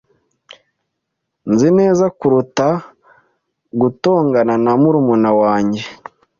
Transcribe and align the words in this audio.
Nzi 1.51 1.69
neza 1.79 2.05
kuruta 2.17 2.67
gutongana 3.79 4.53
na 4.63 4.73
murumuna 4.81 5.31
wanjye. 5.41 5.81